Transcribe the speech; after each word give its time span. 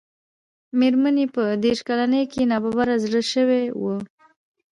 مېرمن 0.79 1.15
يې 1.21 1.27
په 1.35 1.43
دېرش 1.63 1.79
کلنۍ 1.87 2.21
کې 2.31 2.41
ناببره 2.51 2.95
زړه 3.03 3.21
شوې 3.31 3.61
وه. 3.81 3.95